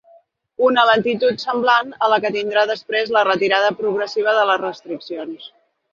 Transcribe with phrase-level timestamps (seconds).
[0.67, 5.47] Una lentitud semblant a la que tindrà després la retirada progressiva de les restriccions.